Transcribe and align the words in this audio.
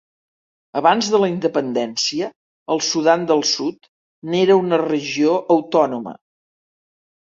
Abans 0.79 1.09
de 1.15 1.19
la 1.23 1.29
independència, 1.33 2.31
el 2.77 2.83
Sudan 2.89 3.29
del 3.35 3.47
Sud 3.53 3.89
n'era 4.33 4.59
una 4.67 4.85
regió 4.89 5.41
autònoma. 5.61 6.21